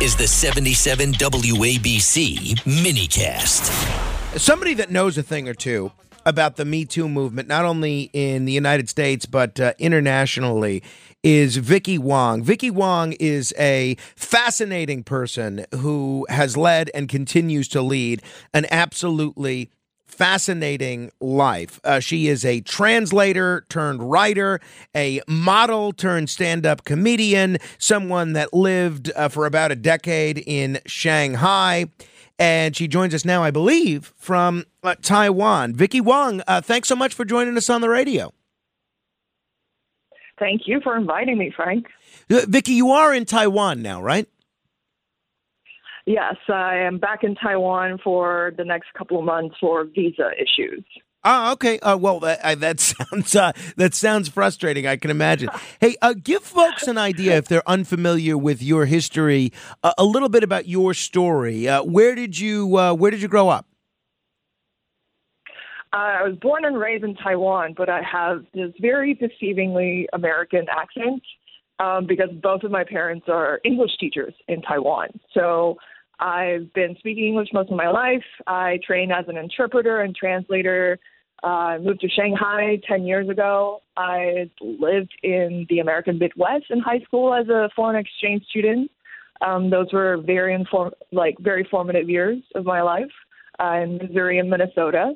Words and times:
is 0.00 0.14
the 0.14 0.28
77 0.28 1.12
WABC 1.14 2.54
minicast. 2.60 4.38
Somebody 4.38 4.74
that 4.74 4.92
knows 4.92 5.18
a 5.18 5.24
thing 5.24 5.48
or 5.48 5.54
two 5.54 5.90
about 6.24 6.54
the 6.54 6.64
Me 6.64 6.84
Too 6.84 7.08
movement, 7.08 7.48
not 7.48 7.64
only 7.64 8.08
in 8.12 8.44
the 8.44 8.52
United 8.52 8.88
States 8.88 9.26
but 9.26 9.58
uh, 9.58 9.72
internationally, 9.80 10.84
is 11.24 11.58
Vickie 11.58 11.98
Wong. 11.98 12.44
Vickie 12.44 12.70
Wong 12.70 13.12
is 13.14 13.52
a 13.58 13.96
fascinating 14.14 15.02
person 15.02 15.66
who 15.74 16.26
has 16.28 16.56
led 16.56 16.92
and 16.94 17.08
continues 17.08 17.66
to 17.68 17.82
lead 17.82 18.22
an 18.54 18.66
absolutely 18.70 19.68
fascinating 20.08 21.10
life. 21.20 21.80
Uh, 21.84 22.00
she 22.00 22.26
is 22.26 22.44
a 22.44 22.60
translator 22.62 23.64
turned 23.68 24.10
writer, 24.10 24.60
a 24.96 25.20
model 25.28 25.92
turned 25.92 26.28
stand 26.28 26.66
up 26.66 26.84
comedian, 26.84 27.58
someone 27.78 28.32
that 28.32 28.52
lived 28.52 29.12
uh, 29.14 29.28
for 29.28 29.46
about 29.46 29.70
a 29.70 29.76
decade 29.76 30.42
in 30.46 30.80
Shanghai. 30.86 31.86
And 32.38 32.76
she 32.76 32.88
joins 32.88 33.14
us 33.14 33.24
now, 33.24 33.42
I 33.42 33.50
believe, 33.50 34.12
from 34.16 34.64
uh, 34.82 34.94
Taiwan. 35.02 35.74
Vickie 35.74 36.00
Wong, 36.00 36.42
uh, 36.46 36.60
thanks 36.60 36.88
so 36.88 36.96
much 36.96 37.14
for 37.14 37.24
joining 37.24 37.56
us 37.56 37.68
on 37.68 37.80
the 37.80 37.88
radio. 37.88 38.32
Thank 40.38 40.62
you 40.66 40.80
for 40.82 40.96
inviting 40.96 41.36
me, 41.36 41.52
Frank. 41.54 41.86
Uh, 42.30 42.42
Vickie, 42.42 42.74
you 42.74 42.90
are 42.90 43.12
in 43.12 43.24
Taiwan 43.24 43.82
now, 43.82 44.00
right? 44.00 44.28
Yes, 46.08 46.36
I 46.48 46.78
am 46.78 46.96
back 46.96 47.22
in 47.22 47.34
Taiwan 47.34 47.98
for 48.02 48.54
the 48.56 48.64
next 48.64 48.94
couple 48.96 49.18
of 49.18 49.26
months 49.26 49.56
for 49.60 49.84
visa 49.84 50.30
issues. 50.40 50.82
Oh, 51.22 51.52
okay. 51.52 51.78
Uh, 51.80 51.98
well, 51.98 52.18
that, 52.20 52.60
that 52.60 52.80
sounds 53.12 53.36
uh, 53.36 53.52
that 53.76 53.92
sounds 53.92 54.26
frustrating. 54.30 54.86
I 54.86 54.96
can 54.96 55.10
imagine. 55.10 55.50
Hey, 55.80 55.96
uh, 56.00 56.14
give 56.14 56.42
folks 56.42 56.88
an 56.88 56.96
idea 56.96 57.36
if 57.36 57.46
they're 57.46 57.68
unfamiliar 57.68 58.38
with 58.38 58.62
your 58.62 58.86
history, 58.86 59.52
uh, 59.84 59.92
a 59.98 60.04
little 60.04 60.30
bit 60.30 60.42
about 60.42 60.66
your 60.66 60.94
story. 60.94 61.68
Uh, 61.68 61.82
where 61.82 62.14
did 62.14 62.38
you 62.38 62.78
uh, 62.78 62.94
Where 62.94 63.10
did 63.10 63.20
you 63.20 63.28
grow 63.28 63.50
up? 63.50 63.66
I 65.92 66.22
was 66.22 66.38
born 66.40 66.64
and 66.64 66.78
raised 66.78 67.04
in 67.04 67.16
Taiwan, 67.16 67.74
but 67.76 67.90
I 67.90 68.00
have 68.00 68.46
this 68.54 68.72
very 68.80 69.14
deceivingly 69.14 70.06
American 70.14 70.66
accent 70.70 71.22
um, 71.78 72.06
because 72.06 72.30
both 72.42 72.62
of 72.62 72.70
my 72.70 72.84
parents 72.84 73.26
are 73.28 73.60
English 73.62 73.92
teachers 74.00 74.34
in 74.48 74.62
Taiwan. 74.62 75.08
So 75.34 75.76
I've 76.20 76.72
been 76.72 76.96
speaking 76.98 77.26
English 77.26 77.48
most 77.52 77.70
of 77.70 77.76
my 77.76 77.88
life. 77.88 78.24
I 78.46 78.78
trained 78.86 79.12
as 79.12 79.24
an 79.28 79.36
interpreter 79.36 80.00
and 80.00 80.14
translator. 80.14 80.98
Uh, 81.42 81.46
I 81.46 81.78
moved 81.78 82.00
to 82.00 82.08
Shanghai 82.08 82.80
10 82.88 83.04
years 83.04 83.28
ago. 83.28 83.82
I 83.96 84.50
lived 84.60 85.12
in 85.22 85.66
the 85.70 85.78
American 85.78 86.18
Midwest 86.18 86.66
in 86.70 86.80
high 86.80 87.00
school 87.00 87.32
as 87.32 87.48
a 87.48 87.70
foreign 87.76 87.96
exchange 87.96 88.44
student. 88.50 88.90
Um, 89.40 89.70
those 89.70 89.92
were 89.92 90.18
very 90.18 90.54
inform- 90.54 90.94
like 91.12 91.36
very 91.38 91.66
formative 91.70 92.08
years 92.08 92.38
of 92.56 92.64
my 92.64 92.82
life 92.82 93.10
uh, 93.60 93.80
in 93.82 93.98
Missouri 93.98 94.40
and 94.40 94.50
Minnesota. 94.50 95.12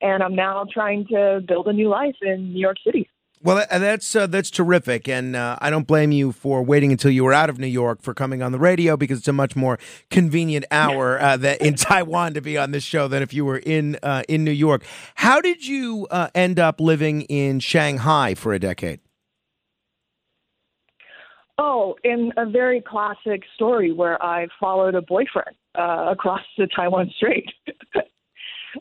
And 0.00 0.22
I'm 0.22 0.34
now 0.34 0.64
trying 0.72 1.06
to 1.08 1.40
build 1.46 1.66
a 1.68 1.72
new 1.72 1.88
life 1.88 2.16
in 2.22 2.54
New 2.54 2.60
York 2.60 2.76
City. 2.84 3.08
Well, 3.42 3.64
that's 3.70 4.16
uh, 4.16 4.26
that's 4.26 4.50
terrific, 4.50 5.08
and 5.08 5.36
uh, 5.36 5.58
I 5.60 5.68
don't 5.68 5.86
blame 5.86 6.10
you 6.10 6.32
for 6.32 6.62
waiting 6.62 6.90
until 6.90 7.10
you 7.10 7.22
were 7.22 7.34
out 7.34 7.50
of 7.50 7.58
New 7.58 7.66
York 7.66 8.00
for 8.00 8.14
coming 8.14 8.42
on 8.42 8.50
the 8.50 8.58
radio 8.58 8.96
because 8.96 9.18
it's 9.18 9.28
a 9.28 9.32
much 9.32 9.54
more 9.54 9.78
convenient 10.10 10.64
hour 10.70 11.20
uh, 11.20 11.36
that 11.36 11.60
in 11.60 11.74
Taiwan 11.76 12.34
to 12.34 12.40
be 12.40 12.56
on 12.56 12.70
this 12.70 12.82
show 12.82 13.08
than 13.08 13.22
if 13.22 13.34
you 13.34 13.44
were 13.44 13.58
in 13.58 13.98
uh, 14.02 14.22
in 14.26 14.42
New 14.42 14.50
York. 14.50 14.84
How 15.16 15.42
did 15.42 15.66
you 15.66 16.08
uh, 16.10 16.28
end 16.34 16.58
up 16.58 16.80
living 16.80 17.22
in 17.22 17.60
Shanghai 17.60 18.34
for 18.34 18.54
a 18.54 18.58
decade? 18.58 19.00
Oh, 21.58 21.96
in 22.04 22.32
a 22.36 22.46
very 22.46 22.80
classic 22.80 23.42
story 23.54 23.92
where 23.92 24.22
I 24.22 24.48
followed 24.58 24.94
a 24.94 25.02
boyfriend 25.02 25.56
uh, 25.78 26.06
across 26.10 26.42
the 26.58 26.66
Taiwan 26.66 27.10
Strait. 27.16 27.50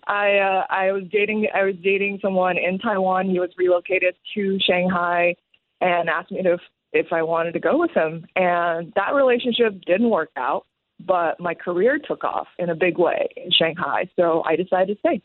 I 0.07 0.37
uh, 0.37 0.65
I 0.69 0.91
was 0.91 1.03
dating 1.11 1.47
I 1.53 1.63
was 1.63 1.75
dating 1.83 2.19
someone 2.21 2.57
in 2.57 2.79
Taiwan. 2.79 3.29
He 3.29 3.39
was 3.39 3.49
relocated 3.57 4.15
to 4.35 4.59
Shanghai 4.59 5.35
and 5.81 6.09
asked 6.09 6.31
me 6.31 6.41
if 6.43 6.59
if 6.93 7.11
I 7.11 7.21
wanted 7.23 7.53
to 7.53 7.59
go 7.59 7.77
with 7.77 7.91
him. 7.91 8.25
And 8.35 8.93
that 8.95 9.13
relationship 9.13 9.81
didn't 9.85 10.09
work 10.09 10.29
out, 10.37 10.65
but 11.05 11.39
my 11.39 11.53
career 11.53 11.99
took 11.99 12.23
off 12.23 12.47
in 12.57 12.69
a 12.69 12.75
big 12.75 12.97
way 12.97 13.27
in 13.35 13.51
Shanghai. 13.51 14.09
So 14.15 14.43
I 14.45 14.55
decided 14.55 14.95
to 14.95 14.99
stay. 14.99 15.21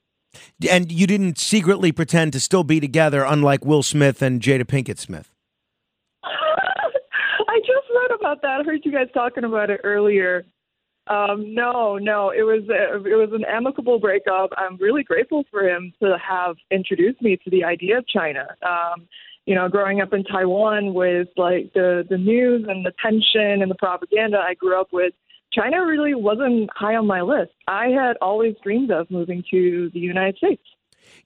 And 0.70 0.92
you 0.92 1.06
didn't 1.06 1.38
secretly 1.38 1.92
pretend 1.92 2.32
to 2.34 2.40
still 2.40 2.64
be 2.64 2.80
together, 2.80 3.24
unlike 3.24 3.64
Will 3.64 3.82
Smith 3.82 4.22
and 4.22 4.40
Jada 4.40 4.64
Pinkett 4.64 4.98
Smith. 4.98 5.32
I 6.24 7.58
just 7.60 7.86
read 7.94 8.18
about 8.18 8.42
that. 8.42 8.60
I 8.60 8.62
heard 8.64 8.80
you 8.84 8.92
guys 8.92 9.08
talking 9.12 9.44
about 9.44 9.70
it 9.70 9.80
earlier. 9.82 10.44
Um, 11.10 11.52
no, 11.54 11.98
no, 11.98 12.30
it 12.30 12.42
was 12.42 12.62
a, 12.70 12.94
it 13.04 13.16
was 13.16 13.30
an 13.32 13.44
amicable 13.44 13.98
breakup. 13.98 14.50
I'm 14.56 14.76
really 14.76 15.02
grateful 15.02 15.44
for 15.50 15.68
him 15.68 15.92
to 16.00 16.16
have 16.18 16.54
introduced 16.70 17.20
me 17.20 17.36
to 17.42 17.50
the 17.50 17.64
idea 17.64 17.98
of 17.98 18.06
China. 18.06 18.46
Um, 18.62 19.08
you 19.44 19.56
know, 19.56 19.68
growing 19.68 20.00
up 20.00 20.12
in 20.12 20.22
Taiwan 20.22 20.94
with 20.94 21.26
like 21.36 21.72
the 21.74 22.06
the 22.08 22.16
news 22.16 22.64
and 22.68 22.86
the 22.86 22.92
tension 23.02 23.60
and 23.60 23.68
the 23.68 23.74
propaganda 23.74 24.38
I 24.38 24.54
grew 24.54 24.80
up 24.80 24.92
with, 24.92 25.12
China 25.52 25.84
really 25.84 26.14
wasn't 26.14 26.70
high 26.76 26.94
on 26.94 27.08
my 27.08 27.22
list. 27.22 27.52
I 27.66 27.88
had 27.88 28.16
always 28.20 28.54
dreamed 28.62 28.92
of 28.92 29.10
moving 29.10 29.42
to 29.50 29.90
the 29.92 29.98
United 29.98 30.36
States. 30.36 30.62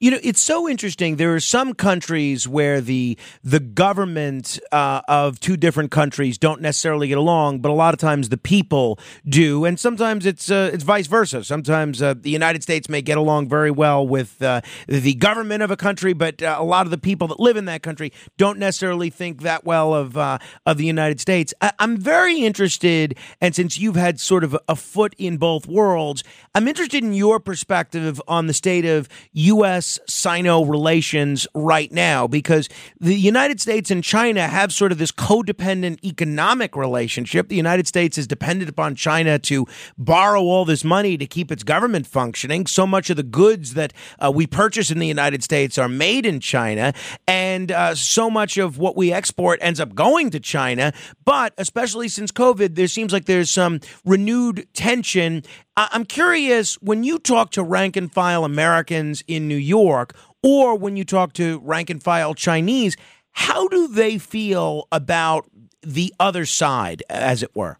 You 0.00 0.11
know, 0.11 0.19
it's 0.22 0.43
so 0.43 0.69
interesting. 0.69 1.17
There 1.17 1.34
are 1.34 1.41
some 1.41 1.72
countries 1.75 2.47
where 2.49 2.81
the 2.81 3.17
the 3.43 3.61
government 3.61 4.59
uh, 4.72 5.03
of 5.09 5.41
two 5.41 5.56
different 5.56 5.91
countries 5.91 6.39
don't 6.39 6.61
necessarily 6.61 7.09
get 7.09 7.19
along, 7.19 7.61
but 7.61 7.71
a 7.71 7.75
lot 7.75 7.95
of 7.95 8.00
times 8.00 8.28
the 8.28 8.37
people 8.37 8.99
do, 9.28 9.65
and 9.65 9.78
sometimes 9.78 10.27
it's 10.27 10.50
uh, 10.50 10.71
it's 10.72 10.84
vice 10.84 11.06
versa. 11.06 11.45
Sometimes 11.45 12.03
uh, 12.03 12.15
the 12.15 12.31
United 12.31 12.62
States 12.62 12.89
may 12.89 13.03
get 13.03 13.19
along 13.19 13.49
very 13.49 13.71
well 13.71 14.06
with 14.06 14.43
uh, 14.43 14.61
the 14.89 15.15
government 15.15 15.62
of 15.62 15.71
a 15.71 15.77
country, 15.77 16.12
but 16.12 16.43
uh, 16.43 16.56
a 16.59 16.65
lot 16.65 16.87
of 16.87 16.91
the 16.91 16.99
people 16.99 17.28
that 17.28 17.39
live 17.41 17.56
in 17.56 17.66
that 17.66 17.83
country 17.83 18.12
don't 18.37 18.59
necessarily 18.59 19.11
think 19.11 19.43
that 19.43 19.65
well 19.65 19.95
of 19.95 20.16
uh, 20.16 20.39
of 20.66 20.77
the 20.78 20.87
United 20.87 21.21
States. 21.21 21.55
I- 21.61 21.72
I'm 21.78 21.97
very 21.97 22.39
interested, 22.41 23.16
and 23.41 23.55
since 23.55 23.78
you've 23.78 23.97
had 23.97 24.21
sort 24.21 24.45
of 24.45 24.56
a 24.69 24.77
foot 24.77 25.15
in 25.19 25.37
both 25.37 25.66
worlds, 25.66 26.25
I'm 26.55 26.66
interested 26.69 27.03
in 27.05 27.12
your 27.15 27.39
perspective 27.41 28.21
on 28.27 28.47
the 28.47 28.55
state 28.55 28.84
of 28.84 29.09
U.S. 29.33 29.74
Sino 29.81 30.65
relations 30.65 31.47
right 31.55 31.91
now 31.91 32.27
because 32.27 32.69
the 33.01 33.15
United 33.15 33.61
States 33.61 33.91
and 33.91 34.03
China 34.03 34.47
have 34.49 34.73
sort 34.73 34.93
of 34.93 34.99
this 34.99 35.12
codependent 35.12 36.03
economic 36.05 36.77
relationship. 36.77 37.49
The 37.49 37.57
United 37.57 37.87
States 37.87 38.19
is 38.19 38.27
dependent 38.27 38.69
upon 38.69 38.95
China 38.95 39.39
to 39.41 39.67
borrow 39.99 40.43
all 40.43 40.65
this 40.65 40.84
money 40.84 41.17
to 41.17 41.27
keep 41.27 41.51
its 41.51 41.63
government 41.63 42.07
functioning. 42.07 42.67
So 42.67 42.87
much 42.87 43.11
of 43.11 43.17
the 43.17 43.23
goods 43.23 43.75
that 43.75 43.93
uh, 44.19 44.31
we 44.31 44.47
purchase 44.47 44.91
in 44.91 44.99
the 44.99 45.07
United 45.07 45.43
States 45.43 45.79
are 45.79 45.89
made 45.89 46.27
in 46.27 46.41
China, 46.41 46.93
and 47.27 47.71
uh, 47.71 47.95
so 47.95 48.31
much 48.31 48.59
of 48.59 48.79
what 48.79 48.97
we 48.97 49.13
export 49.13 49.59
ends 49.63 49.81
up 49.81 49.95
going 49.95 50.31
to 50.31 50.41
China. 50.41 50.93
But 51.25 51.55
especially 51.59 52.09
since 52.09 52.33
COVID, 52.33 52.75
there 52.75 52.89
seems 52.89 53.13
like 53.13 53.27
there's 53.27 53.51
some 53.51 53.81
renewed 54.05 54.67
tension 54.75 55.43
I'm 55.77 56.05
curious 56.05 56.77
when 56.77 57.03
you 57.03 57.19
talk 57.19 57.51
to 57.53 57.63
rank 57.65 57.97
and 57.97 58.13
file 58.13 58.45
Americans 58.45 59.25
in 59.27 59.49
New 59.49 59.57
York 59.65 60.15
or 60.43 60.77
when 60.77 60.97
you 60.97 61.05
talk 61.05 61.33
to 61.35 61.59
rank 61.61 61.91
and 61.91 62.03
file 62.03 62.35
Chinese, 62.35 62.97
how 63.33 63.67
do 63.69 63.89
they 63.89 64.19
feel 64.19 64.87
about 64.93 65.49
the 65.83 66.15
other 66.21 66.45
side, 66.47 67.03
as 67.09 67.43
it 67.43 67.55
were? 67.55 67.79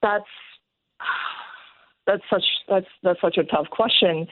That's 0.00 0.24
that's 2.06 2.22
such 2.30 2.44
that's 2.68 2.86
that's 3.02 3.20
such 3.20 3.36
a 3.36 3.44
tough 3.44 3.66
question. 3.70 4.26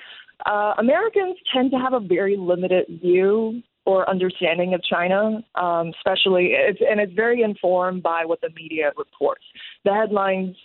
Uh, 0.45 0.75
Americans 0.79 1.37
tend 1.55 1.71
to 1.71 1.79
have 1.79 1.93
a 1.93 2.01
very 2.01 2.37
limited 2.37 2.87
view 3.03 3.63
or 3.85 4.09
understanding 4.11 4.75
of 4.75 4.83
China, 4.83 5.43
um, 5.55 5.93
especially 5.99 6.51
it's, 6.53 6.81
and 6.89 7.01
it's 7.01 7.13
very 7.15 7.43
informed 7.43 8.03
by 8.03 8.25
what 8.25 8.41
the 8.41 8.51
media 8.55 8.93
reports. 8.97 9.45
The 9.84 9.95
headlines 9.95 10.57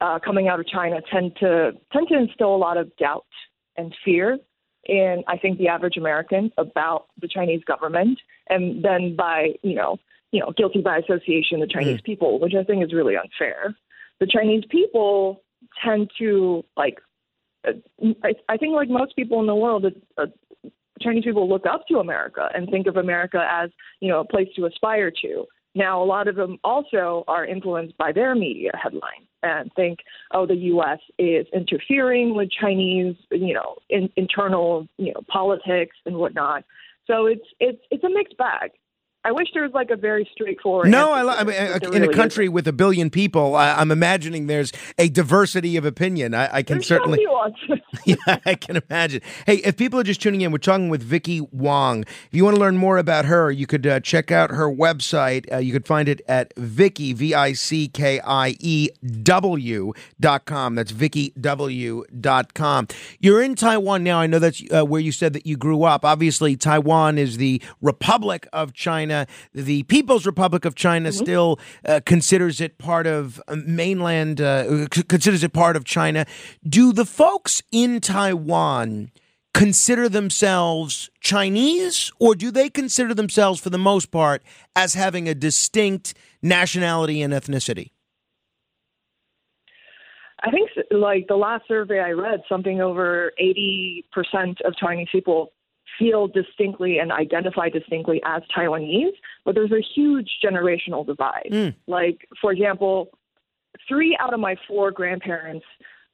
uh, 0.00 0.18
coming 0.24 0.48
out 0.48 0.60
of 0.60 0.66
China 0.68 1.00
tend 1.12 1.36
to 1.40 1.72
tend 1.92 2.08
to 2.08 2.18
instill 2.18 2.54
a 2.54 2.56
lot 2.56 2.76
of 2.76 2.94
doubt 2.96 3.26
and 3.76 3.94
fear 4.04 4.38
in 4.84 5.22
I 5.28 5.36
think 5.36 5.58
the 5.58 5.68
average 5.68 5.96
American 5.96 6.50
about 6.56 7.06
the 7.20 7.28
Chinese 7.28 7.62
government, 7.64 8.18
and 8.48 8.84
then 8.84 9.14
by 9.16 9.50
you 9.62 9.74
know 9.74 9.98
you 10.32 10.40
know 10.40 10.52
guilty 10.56 10.80
by 10.80 10.98
association 10.98 11.60
the 11.60 11.66
Chinese 11.66 12.00
mm. 12.00 12.04
people, 12.04 12.40
which 12.40 12.54
I 12.58 12.64
think 12.64 12.84
is 12.84 12.92
really 12.92 13.16
unfair. 13.16 13.74
The 14.20 14.26
Chinese 14.26 14.64
people 14.70 15.42
tend 15.84 16.10
to 16.18 16.64
like 16.76 16.98
uh, 17.66 17.72
I, 18.24 18.32
I 18.48 18.56
think 18.56 18.74
like 18.74 18.88
most 18.88 19.14
people 19.16 19.40
in 19.40 19.46
the 19.46 19.54
world, 19.54 19.84
uh, 20.16 20.26
Chinese 21.00 21.24
people 21.24 21.48
look 21.48 21.66
up 21.66 21.86
to 21.88 21.98
America 21.98 22.48
and 22.54 22.68
think 22.68 22.86
of 22.86 22.96
America 22.96 23.46
as 23.50 23.70
you 24.00 24.08
know 24.08 24.20
a 24.20 24.24
place 24.24 24.48
to 24.56 24.66
aspire 24.66 25.10
to. 25.22 25.44
Now, 25.74 26.02
a 26.02 26.04
lot 26.04 26.26
of 26.26 26.34
them 26.34 26.58
also 26.64 27.22
are 27.28 27.46
influenced 27.46 27.96
by 27.96 28.10
their 28.10 28.34
media 28.34 28.72
headlines 28.74 29.29
and 29.42 29.72
think, 29.74 30.00
oh, 30.32 30.46
the 30.46 30.56
U.S. 30.56 30.98
is 31.18 31.46
interfering 31.52 32.34
with 32.34 32.50
Chinese, 32.50 33.16
you 33.30 33.54
know, 33.54 33.76
in, 33.88 34.10
internal, 34.16 34.86
you 34.96 35.12
know, 35.12 35.20
politics 35.28 35.96
and 36.06 36.16
whatnot. 36.16 36.64
So 37.06 37.26
it's 37.26 37.46
it's 37.58 37.80
it's 37.90 38.04
a 38.04 38.10
mixed 38.10 38.36
bag. 38.36 38.70
I 39.22 39.32
wish 39.32 39.48
there 39.52 39.64
was 39.64 39.72
like 39.74 39.90
a 39.90 39.96
very 39.96 40.26
straightforward. 40.32 40.88
No, 40.88 41.12
I, 41.12 41.22
I, 41.22 41.40
I 41.40 41.44
mean, 41.44 41.54
in 41.54 42.02
really 42.02 42.06
a 42.06 42.12
country 42.16 42.46
isn't. 42.46 42.54
with 42.54 42.66
a 42.66 42.72
billion 42.72 43.10
people, 43.10 43.54
I, 43.54 43.72
am 43.72 43.78
I'm 43.80 43.90
imagining 43.90 44.46
there's 44.46 44.72
a 44.98 45.10
diversity 45.10 45.76
of 45.76 45.84
opinion. 45.84 46.32
I, 46.32 46.48
I 46.56 46.62
can 46.62 46.76
there's 46.76 46.86
certainly. 46.86 47.26
yeah, 48.06 48.16
I 48.26 48.54
can 48.54 48.80
imagine. 48.88 49.20
Hey, 49.44 49.56
if 49.56 49.76
people 49.76 50.00
are 50.00 50.04
just 50.04 50.22
tuning 50.22 50.40
in, 50.40 50.52
we're 50.52 50.58
talking 50.58 50.88
with 50.88 51.08
Vickie 51.08 51.46
Wong. 51.52 52.02
If 52.02 52.28
you 52.32 52.44
want 52.44 52.56
to 52.56 52.60
learn 52.60 52.78
more 52.78 52.96
about 52.96 53.26
her, 53.26 53.50
you 53.50 53.66
could 53.66 53.86
uh, 53.86 54.00
check 54.00 54.30
out 54.30 54.50
her 54.50 54.70
website. 54.70 55.52
Uh, 55.52 55.58
you 55.58 55.72
could 55.72 55.86
find 55.86 56.08
it 56.08 56.22
at 56.26 56.54
Vickie 56.54 57.14
V 57.14 57.34
I 57.34 57.52
C 57.52 57.88
K 57.88 58.20
I 58.24 58.56
E 58.58 58.88
W 59.22 59.92
dot 60.18 60.46
com. 60.46 60.76
That's 60.76 60.92
Vickie 60.92 61.38
W 61.38 62.04
dot 62.20 62.54
com. 62.54 62.88
You're 63.18 63.42
in 63.42 63.54
Taiwan 63.54 64.02
now. 64.02 64.20
I 64.20 64.26
know 64.26 64.38
that's 64.38 64.62
uh, 64.74 64.84
where 64.84 65.00
you 65.00 65.12
said 65.12 65.34
that 65.34 65.46
you 65.46 65.58
grew 65.58 65.84
up. 65.84 66.06
Obviously, 66.06 66.56
Taiwan 66.56 67.18
is 67.18 67.36
the 67.36 67.60
Republic 67.82 68.46
of 68.52 68.72
China. 68.72 69.09
China. 69.10 69.26
The 69.52 69.82
People's 69.84 70.26
Republic 70.26 70.64
of 70.64 70.74
China 70.74 71.10
mm-hmm. 71.10 71.24
still 71.24 71.60
uh, 71.84 72.00
considers 72.04 72.60
it 72.60 72.78
part 72.78 73.06
of 73.06 73.42
uh, 73.48 73.56
mainland, 73.66 74.40
uh, 74.40 74.86
considers 75.08 75.42
it 75.42 75.52
part 75.52 75.76
of 75.76 75.84
China. 75.84 76.26
Do 76.66 76.92
the 76.92 77.04
folks 77.04 77.62
in 77.72 78.00
Taiwan 78.00 79.10
consider 79.52 80.08
themselves 80.08 81.10
Chinese, 81.20 82.12
or 82.20 82.34
do 82.34 82.50
they 82.50 82.70
consider 82.70 83.14
themselves, 83.14 83.60
for 83.60 83.70
the 83.70 83.78
most 83.78 84.10
part, 84.10 84.42
as 84.76 84.94
having 84.94 85.28
a 85.28 85.34
distinct 85.34 86.14
nationality 86.40 87.20
and 87.20 87.32
ethnicity? 87.32 87.90
I 90.42 90.50
think, 90.50 90.70
like 90.90 91.26
the 91.28 91.36
last 91.36 91.64
survey 91.68 91.98
I 92.00 92.12
read, 92.12 92.40
something 92.48 92.80
over 92.80 93.32
80% 93.38 94.04
of 94.64 94.74
Chinese 94.76 95.08
people 95.12 95.52
feel 96.00 96.26
distinctly 96.26 96.98
and 96.98 97.12
identify 97.12 97.68
distinctly 97.68 98.20
as 98.24 98.42
Taiwanese, 98.56 99.12
but 99.44 99.54
there's 99.54 99.70
a 99.70 99.84
huge 99.94 100.28
generational 100.44 101.06
divide. 101.06 101.50
Mm. 101.52 101.74
Like, 101.86 102.26
for 102.40 102.50
example, 102.50 103.10
three 103.86 104.16
out 104.18 104.34
of 104.34 104.40
my 104.40 104.56
four 104.66 104.90
grandparents 104.90 105.64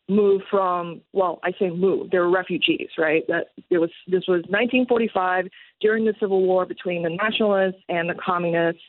moved 0.09 0.45
from 0.49 1.01
well 1.13 1.41
i 1.43 1.51
say 1.59 1.69
moved 1.69 2.13
they 2.13 2.19
were 2.19 2.31
refugees 2.31 2.89
right 2.97 3.25
that 3.27 3.49
it 3.71 3.79
was 3.79 3.91
this 4.07 4.23
was 4.29 4.43
1945 4.49 5.47
during 5.81 6.05
the 6.05 6.15
civil 6.21 6.43
war 6.43 6.65
between 6.65 7.03
the 7.03 7.11
nationalists 7.11 7.83
and 7.89 8.09
the 8.09 8.15
communists 8.15 8.83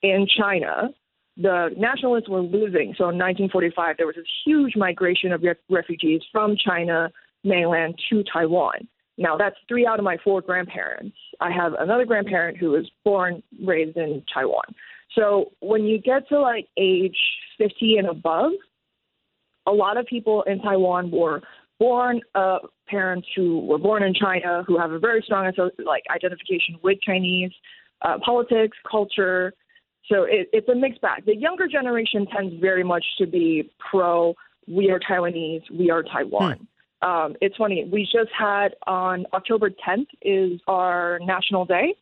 in 0.00 0.26
china 0.38 0.88
the 1.36 1.68
nationalists 1.76 2.28
were 2.28 2.40
losing 2.40 2.94
so 2.96 3.10
in 3.10 3.18
1945 3.18 3.96
there 3.98 4.06
was 4.06 4.16
this 4.16 4.24
huge 4.46 4.74
migration 4.74 5.30
of 5.30 5.44
refugees 5.68 6.22
from 6.32 6.56
china 6.56 7.10
mainland 7.44 7.94
to 8.08 8.24
taiwan 8.32 8.88
now, 9.18 9.36
that's 9.36 9.56
three 9.68 9.86
out 9.86 9.98
of 9.98 10.04
my 10.04 10.16
four 10.24 10.40
grandparents. 10.40 11.16
I 11.40 11.50
have 11.50 11.74
another 11.78 12.06
grandparent 12.06 12.56
who 12.56 12.70
was 12.70 12.90
born, 13.04 13.42
raised 13.62 13.96
in 13.96 14.22
Taiwan. 14.32 14.64
So 15.14 15.52
when 15.60 15.84
you 15.84 15.98
get 15.98 16.28
to 16.28 16.40
like 16.40 16.68
age 16.78 17.16
50 17.58 17.98
and 17.98 18.08
above, 18.08 18.52
a 19.66 19.72
lot 19.72 19.98
of 19.98 20.06
people 20.06 20.42
in 20.46 20.60
Taiwan 20.60 21.10
were 21.10 21.42
born 21.78 22.20
uh, 22.34 22.58
parents 22.88 23.28
who 23.36 23.60
were 23.60 23.78
born 23.78 24.02
in 24.02 24.14
China 24.14 24.64
who 24.66 24.78
have 24.78 24.92
a 24.92 24.98
very 24.98 25.22
strong 25.22 25.50
like 25.84 26.02
identification 26.10 26.78
with 26.82 26.98
Chinese 27.02 27.52
uh, 28.02 28.18
politics, 28.24 28.76
culture. 28.90 29.52
So 30.06 30.22
it, 30.24 30.48
it's 30.52 30.68
a 30.68 30.74
mixed 30.74 31.02
bag. 31.02 31.26
The 31.26 31.36
younger 31.36 31.68
generation 31.68 32.26
tends 32.34 32.54
very 32.60 32.82
much 32.82 33.04
to 33.18 33.26
be 33.26 33.70
pro. 33.90 34.34
We 34.66 34.90
are 34.90 34.98
Taiwanese. 34.98 35.70
We 35.70 35.90
are 35.90 36.02
Taiwan. 36.02 36.56
Hmm 36.56 36.64
um, 37.02 37.34
it's 37.40 37.56
funny. 37.56 37.88
We 37.90 38.04
just 38.04 38.30
had 38.36 38.74
on 38.86 39.26
October 39.32 39.70
10th 39.70 40.06
is 40.22 40.60
our 40.68 41.18
National 41.22 41.64
Day. 41.64 41.94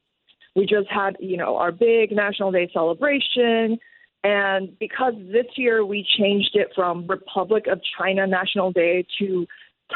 We 0.55 0.67
just 0.67 0.89
had, 0.91 1.17
you 1.21 1.37
know, 1.37 1.57
our 1.57 1.73
big 1.73 2.13
National 2.13 2.53
Day 2.53 2.69
celebration. 2.73 3.79
And 4.23 4.79
because 4.79 5.15
this 5.17 5.47
year 5.57 5.85
we 5.85 6.07
changed 6.19 6.51
it 6.55 6.69
from 6.75 7.07
Republic 7.07 7.67
of 7.67 7.81
China 7.99 8.27
National 8.27 8.71
Day 8.73 9.07
to 9.19 9.47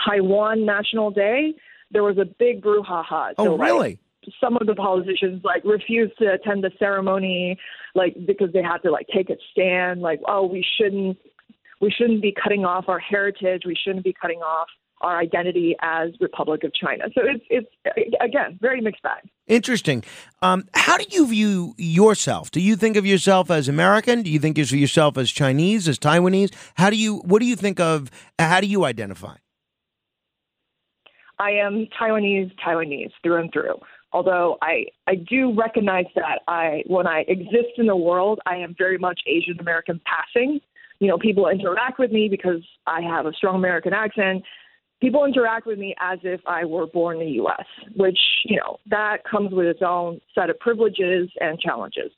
Taiwan 0.07 0.65
National 0.65 1.11
Day, 1.11 1.55
there 1.91 2.03
was 2.03 2.17
a 2.19 2.25
big 2.25 2.63
brouhaha. 2.63 3.35
Oh, 3.37 3.45
so, 3.45 3.59
really? 3.59 3.89
Like, 3.91 3.99
some 4.41 4.57
of 4.57 4.67
the 4.67 4.75
politicians 4.75 5.43
like 5.45 5.63
refused 5.65 6.17
to 6.19 6.33
attend 6.33 6.65
the 6.65 6.71
ceremony, 6.79 7.59
like 7.95 8.17
because 8.27 8.51
they 8.55 8.63
had 8.63 8.79
to 8.79 8.91
like 8.91 9.07
take 9.15 9.29
a 9.29 9.37
stand, 9.53 10.01
like 10.01 10.19
oh 10.27 10.47
we 10.47 10.65
shouldn't 10.79 11.19
we 11.83 11.91
shouldn't 11.91 12.23
be 12.23 12.33
cutting 12.33 12.65
off 12.65 12.89
our 12.89 12.99
heritage, 12.99 13.65
we 13.67 13.77
shouldn't 13.77 14.03
be 14.03 14.15
cutting 14.19 14.39
off 14.39 14.69
our 15.05 15.19
identity 15.19 15.77
as 15.83 16.11
Republic 16.21 16.65
of 16.65 16.73
China. 16.75 17.05
So 17.15 17.21
it's 17.25 17.45
it's 17.51 18.15
again 18.21 18.59
very 18.61 18.81
mixed 18.81 19.03
bag. 19.03 19.23
Interesting. 19.47 20.03
Um, 20.41 20.65
how 20.75 20.97
do 20.97 21.05
you 21.11 21.27
view 21.27 21.75
yourself? 21.77 22.51
Do 22.51 22.61
you 22.61 22.75
think 22.75 22.97
of 22.97 23.05
yourself 23.05 23.51
as 23.51 23.69
American? 23.69 24.23
Do 24.23 24.31
you 24.31 24.39
think 24.39 24.59
of 24.59 24.71
yourself 24.73 25.19
as 25.19 25.31
Chinese, 25.31 25.87
as 25.87 25.99
Taiwanese? 25.99 26.55
How 26.75 26.89
do 26.89 26.97
you 26.97 27.19
what 27.19 27.41
do 27.41 27.47
you 27.47 27.55
think 27.55 27.79
of? 27.79 28.11
How 28.39 28.61
do 28.61 28.67
you 28.67 28.85
identify? 28.85 29.37
I 31.39 31.51
am 31.51 31.87
Taiwanese, 32.01 32.53
Taiwanese 32.65 33.13
through 33.23 33.41
and 33.41 33.53
through. 33.53 33.77
Although 34.13 34.57
I, 34.63 34.87
I 35.09 35.17
do 35.17 35.53
recognize 35.53 36.07
that 36.15 36.43
I 36.49 36.83
when 36.87 37.07
I 37.07 37.25
exist 37.29 37.75
in 37.77 37.87
the 37.87 37.97
world, 37.97 38.41
I 38.47 38.57
am 38.57 38.75
very 38.79 38.97
much 38.97 39.21
Asian 39.27 39.59
American 39.61 40.01
passing. 40.07 40.61
You 41.01 41.09
know, 41.09 41.19
people 41.19 41.49
interact 41.49 41.99
with 41.99 42.13
me 42.13 42.29
because 42.29 42.63
I 42.87 43.01
have 43.03 43.27
a 43.27 43.33
strong 43.33 43.57
American 43.57 43.93
accent 43.93 44.45
people 45.01 45.25
interact 45.25 45.67
with 45.67 45.79
me 45.79 45.95
as 46.01 46.19
if 46.23 46.41
I 46.47 46.65
were 46.65 46.87
born 46.87 47.21
in 47.21 47.27
the 47.27 47.33
U.S., 47.33 47.67
which, 47.97 48.19
you 48.45 48.57
know, 48.57 48.79
that 48.91 49.19
comes 49.25 49.53
with 49.53 49.67
its 49.67 49.83
own 49.83 50.21
set 50.35 50.51
of 50.51 50.59
privileges 50.59 51.31
and 51.41 51.59
challenges. 51.59 52.11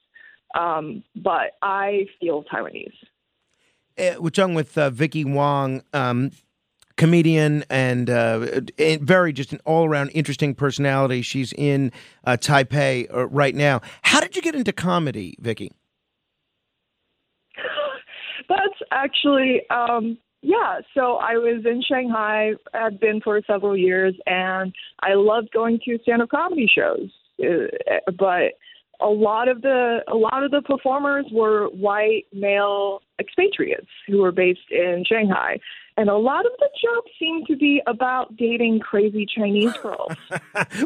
Um, 0.58 1.02
but 1.16 1.52
I 1.62 2.06
feel 2.20 2.44
Taiwanese. 2.44 2.92
Uh, 3.98 4.20
we're 4.20 4.30
talking 4.30 4.54
with 4.54 4.76
uh, 4.76 4.90
Vickie 4.90 5.24
Wong, 5.24 5.82
um, 5.92 6.30
comedian 6.96 7.64
and 7.68 8.08
uh, 8.08 8.60
very 9.00 9.32
just 9.32 9.52
an 9.52 9.60
all 9.64 9.86
around 9.86 10.10
interesting 10.10 10.54
personality. 10.54 11.22
She's 11.22 11.52
in 11.52 11.92
uh, 12.24 12.36
Taipei 12.38 13.12
uh, 13.12 13.26
right 13.28 13.54
now. 13.54 13.80
How 14.02 14.20
did 14.20 14.34
you 14.36 14.42
get 14.42 14.54
into 14.54 14.72
comedy, 14.72 15.36
Vickie? 15.40 15.70
That's 18.48 18.80
actually 18.90 19.62
um, 19.70 20.18
yeah, 20.46 20.78
so 20.94 21.16
I 21.16 21.32
was 21.38 21.64
in 21.64 21.82
Shanghai, 21.82 22.52
had 22.72 23.00
been 23.00 23.20
for 23.20 23.40
several 23.48 23.76
years, 23.76 24.14
and 24.26 24.72
I 25.00 25.14
loved 25.14 25.50
going 25.52 25.80
to 25.84 25.98
stand-up 26.02 26.28
comedy 26.28 26.70
shows. 26.72 27.10
Uh, 27.42 28.12
but 28.16 28.52
a 29.00 29.08
lot 29.08 29.48
of 29.48 29.60
the 29.62 30.04
a 30.06 30.14
lot 30.14 30.44
of 30.44 30.52
the 30.52 30.62
performers 30.62 31.26
were 31.32 31.66
white 31.70 32.26
male 32.32 33.02
expatriates 33.18 33.88
who 34.06 34.18
were 34.18 34.30
based 34.30 34.70
in 34.70 35.04
Shanghai. 35.04 35.58
And 35.96 36.08
a 36.08 36.16
lot 36.16 36.46
of 36.46 36.52
the 36.60 36.68
jokes 36.80 37.10
seemed 37.18 37.46
to 37.48 37.56
be 37.56 37.82
about 37.86 38.36
dating 38.36 38.80
crazy 38.80 39.26
Chinese 39.26 39.72
girls. 39.78 40.12